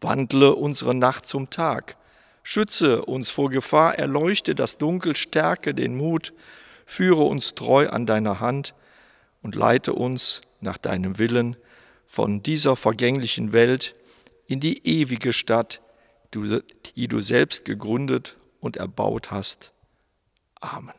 Wandle 0.00 0.54
unsere 0.54 0.94
Nacht 0.94 1.26
zum 1.26 1.50
Tag. 1.50 1.96
Schütze 2.42 3.04
uns 3.04 3.30
vor 3.30 3.50
Gefahr, 3.50 3.98
erleuchte 3.98 4.54
das 4.54 4.78
Dunkel, 4.78 5.16
stärke 5.16 5.74
den 5.74 5.96
Mut, 5.96 6.32
führe 6.86 7.24
uns 7.24 7.54
treu 7.54 7.88
an 7.88 8.06
deiner 8.06 8.40
Hand 8.40 8.74
und 9.42 9.54
leite 9.54 9.92
uns 9.92 10.40
nach 10.60 10.78
deinem 10.78 11.18
Willen 11.18 11.56
von 12.06 12.42
dieser 12.42 12.76
vergänglichen 12.76 13.52
Welt 13.52 13.94
in 14.46 14.60
die 14.60 14.86
ewige 14.86 15.32
Stadt, 15.32 15.82
die 16.34 17.08
du 17.08 17.20
selbst 17.20 17.64
gegründet 17.64 18.36
und 18.60 18.76
erbaut 18.76 19.30
hast. 19.30 19.72
Amen. 20.60 20.94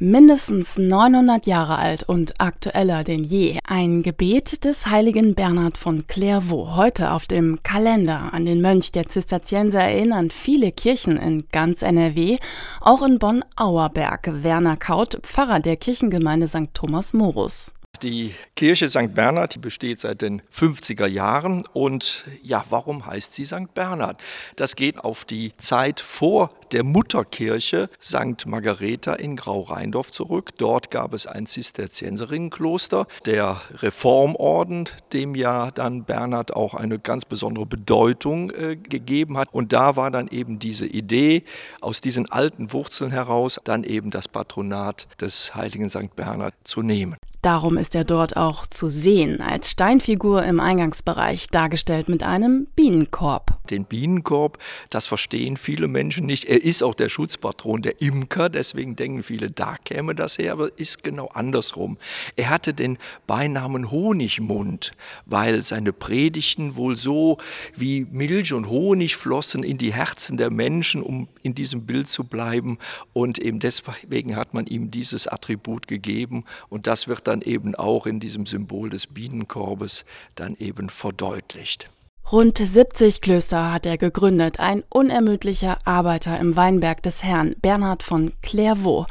Mindestens 0.00 0.76
900 0.76 1.46
Jahre 1.46 1.78
alt 1.78 2.02
und 2.02 2.40
aktueller 2.40 3.04
denn 3.04 3.22
je. 3.22 3.60
Ein 3.64 4.02
Gebet 4.02 4.64
des 4.64 4.86
heiligen 4.86 5.36
Bernhard 5.36 5.78
von 5.78 6.08
Clairvaux. 6.08 6.74
Heute 6.74 7.12
auf 7.12 7.26
dem 7.26 7.62
Kalender 7.62 8.34
an 8.34 8.44
den 8.44 8.60
Mönch 8.60 8.90
der 8.90 9.08
Zisterzienser 9.08 9.82
erinnern 9.82 10.32
viele 10.32 10.72
Kirchen 10.72 11.16
in 11.16 11.46
ganz 11.52 11.82
NRW, 11.82 12.38
auch 12.80 13.02
in 13.04 13.20
Bonn-Auerberg. 13.20 14.42
Werner 14.42 14.76
Kaut, 14.76 15.20
Pfarrer 15.22 15.60
der 15.60 15.76
Kirchengemeinde 15.76 16.48
St. 16.48 16.74
Thomas 16.74 17.14
Morus. 17.14 17.72
Die 18.02 18.34
Kirche 18.56 18.88
St. 18.88 19.14
Bernhard, 19.14 19.54
die 19.54 19.60
besteht 19.60 20.00
seit 20.00 20.22
den 20.22 20.42
50er 20.52 21.06
Jahren. 21.06 21.64
Und 21.72 22.24
ja, 22.42 22.64
warum 22.68 23.06
heißt 23.06 23.32
sie 23.32 23.44
St. 23.44 23.72
Bernhard? 23.72 24.20
Das 24.56 24.74
geht 24.74 24.98
auf 24.98 25.24
die 25.24 25.56
Zeit 25.56 26.00
vor 26.00 26.50
der 26.72 26.84
Mutterkirche 26.84 27.88
St. 28.00 28.46
Margareta 28.46 29.14
in 29.14 29.36
Grau-Rheindorf 29.36 30.10
zurück. 30.10 30.50
Dort 30.58 30.90
gab 30.90 31.14
es 31.14 31.26
ein 31.26 31.46
Zisterzienserinnenkloster. 31.46 33.06
Der 33.26 33.60
Reformorden, 33.74 34.88
dem 35.12 35.34
ja 35.34 35.70
dann 35.70 36.04
Bernhard 36.04 36.54
auch 36.54 36.74
eine 36.74 36.98
ganz 36.98 37.24
besondere 37.24 37.66
Bedeutung 37.66 38.50
äh, 38.50 38.76
gegeben 38.76 39.36
hat. 39.38 39.48
Und 39.52 39.72
da 39.72 39.96
war 39.96 40.10
dann 40.10 40.28
eben 40.28 40.58
diese 40.58 40.86
Idee, 40.86 41.44
aus 41.80 42.00
diesen 42.00 42.30
alten 42.30 42.72
Wurzeln 42.72 43.10
heraus 43.10 43.60
dann 43.64 43.84
eben 43.84 44.10
das 44.10 44.28
Patronat 44.28 45.06
des 45.20 45.54
heiligen 45.54 45.88
St. 45.90 46.14
Bernhard 46.16 46.54
zu 46.64 46.82
nehmen. 46.82 47.16
Darum 47.44 47.76
ist 47.76 47.94
er 47.94 48.04
dort 48.04 48.38
auch 48.38 48.66
zu 48.66 48.88
sehen, 48.88 49.42
als 49.42 49.70
Steinfigur 49.70 50.44
im 50.44 50.60
Eingangsbereich, 50.60 51.48
dargestellt 51.48 52.08
mit 52.08 52.22
einem 52.22 52.68
Bienenkorb. 52.74 53.53
Den 53.70 53.84
Bienenkorb, 53.84 54.58
das 54.90 55.06
verstehen 55.06 55.56
viele 55.56 55.88
Menschen 55.88 56.26
nicht. 56.26 56.44
Er 56.44 56.62
ist 56.62 56.82
auch 56.82 56.94
der 56.94 57.08
Schutzpatron 57.08 57.80
der 57.80 58.02
Imker, 58.02 58.50
deswegen 58.50 58.94
denken 58.94 59.22
viele, 59.22 59.50
da 59.50 59.76
käme 59.84 60.14
das 60.14 60.36
her, 60.36 60.52
aber 60.52 60.70
ist 60.78 61.02
genau 61.02 61.28
andersrum. 61.28 61.96
Er 62.36 62.50
hatte 62.50 62.74
den 62.74 62.98
Beinamen 63.26 63.90
Honigmund, 63.90 64.92
weil 65.24 65.62
seine 65.62 65.92
Predigten 65.92 66.76
wohl 66.76 66.96
so 66.96 67.38
wie 67.74 68.06
Milch 68.10 68.52
und 68.52 68.68
Honig 68.68 69.16
flossen 69.16 69.62
in 69.62 69.78
die 69.78 69.94
Herzen 69.94 70.36
der 70.36 70.50
Menschen, 70.50 71.02
um 71.02 71.28
in 71.42 71.54
diesem 71.54 71.86
Bild 71.86 72.08
zu 72.08 72.24
bleiben. 72.24 72.78
Und 73.12 73.38
eben 73.38 73.60
deswegen 73.60 74.36
hat 74.36 74.52
man 74.52 74.66
ihm 74.66 74.90
dieses 74.90 75.26
Attribut 75.26 75.88
gegeben 75.88 76.44
und 76.68 76.86
das 76.86 77.08
wird 77.08 77.26
dann 77.26 77.40
eben 77.40 77.74
auch 77.74 78.06
in 78.06 78.20
diesem 78.20 78.46
Symbol 78.46 78.90
des 78.90 79.06
Bienenkorbes 79.06 80.04
dann 80.34 80.56
eben 80.56 80.90
verdeutlicht. 80.90 81.88
Rund 82.32 82.56
70 82.56 83.20
Klöster 83.20 83.70
hat 83.70 83.84
er 83.84 83.98
gegründet, 83.98 84.58
ein 84.58 84.82
unermüdlicher 84.88 85.76
Arbeiter 85.84 86.40
im 86.40 86.56
Weinberg 86.56 87.02
des 87.02 87.22
Herrn, 87.22 87.54
Bernhard 87.60 88.02
von 88.02 88.32
Clairvaux, 88.40 89.06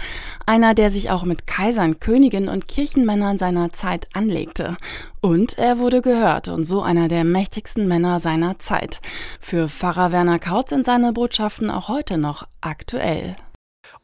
einer, 0.48 0.74
der 0.74 0.90
sich 0.90 1.12
auch 1.12 1.24
mit 1.24 1.46
Kaisern, 1.46 2.00
Königen 2.00 2.50
und 2.50 2.68
Kirchenmännern 2.68 3.38
seiner 3.38 3.72
Zeit 3.72 4.08
anlegte. 4.14 4.78
Und 5.22 5.60
er 5.60 5.78
wurde 5.78 6.02
gehört 6.02 6.48
und 6.48 6.66
so 6.66 6.82
einer 6.82 7.08
der 7.08 7.24
mächtigsten 7.24 7.88
Männer 7.88 8.20
seiner 8.20 8.58
Zeit. 8.58 9.00
Für 9.40 9.70
Pfarrer 9.70 10.12
Werner 10.12 10.40
Kautz 10.40 10.72
sind 10.72 10.84
seine 10.84 11.14
Botschaften 11.14 11.70
auch 11.70 11.90
heute 11.90 12.18
noch 12.18 12.48
aktuell. 12.62 13.36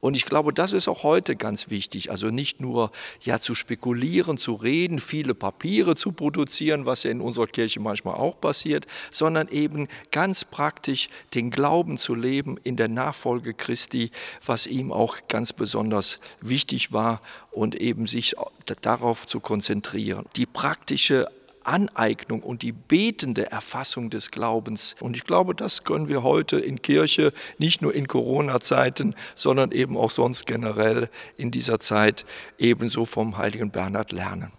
Und 0.01 0.15
ich 0.15 0.25
glaube, 0.25 0.53
das 0.53 0.73
ist 0.73 0.87
auch 0.87 1.03
heute 1.03 1.35
ganz 1.35 1.69
wichtig. 1.69 2.09
Also 2.09 2.27
nicht 2.27 2.61
nur 2.61 2.91
ja 3.21 3.39
zu 3.39 3.53
spekulieren, 3.53 4.37
zu 4.37 4.53
reden, 4.53 4.99
viele 4.99 5.35
Papiere 5.35 5.95
zu 5.95 6.13
produzieren, 6.13 6.85
was 6.85 7.03
ja 7.03 7.11
in 7.11 7.19
unserer 7.19 7.47
Kirche 7.47 7.81
manchmal 7.81 8.15
auch 8.15 8.39
passiert, 8.39 8.87
sondern 9.11 9.49
eben 9.49 9.87
ganz 10.11 10.45
praktisch 10.45 11.09
den 11.33 11.51
Glauben 11.51 11.97
zu 11.97 12.15
leben 12.15 12.57
in 12.63 12.77
der 12.77 12.87
Nachfolge 12.87 13.53
Christi, 13.53 14.11
was 14.45 14.67
ihm 14.67 14.91
auch 14.93 15.17
ganz 15.27 15.51
besonders 15.51 16.19
wichtig 16.39 16.93
war 16.93 17.21
und 17.51 17.75
eben 17.75 18.07
sich 18.07 18.35
darauf 18.81 19.27
zu 19.27 19.41
konzentrieren. 19.41 20.25
Die 20.35 20.45
praktische 20.45 21.29
Aneignung 21.69 22.41
und 22.41 22.63
die 22.63 22.71
betende 22.71 23.51
Erfassung 23.51 24.09
des 24.09 24.31
Glaubens. 24.31 24.95
Und 24.99 25.15
ich 25.15 25.23
glaube, 25.23 25.53
das 25.53 25.83
können 25.83 26.07
wir 26.07 26.23
heute 26.23 26.59
in 26.59 26.81
Kirche, 26.81 27.31
nicht 27.59 27.81
nur 27.83 27.93
in 27.93 28.07
Corona-Zeiten, 28.07 29.13
sondern 29.35 29.71
eben 29.71 29.95
auch 29.95 30.09
sonst 30.09 30.47
generell 30.47 31.09
in 31.37 31.51
dieser 31.51 31.79
Zeit 31.79 32.25
ebenso 32.57 33.05
vom 33.05 33.37
heiligen 33.37 33.69
Bernhard 33.69 34.11
lernen. 34.11 34.51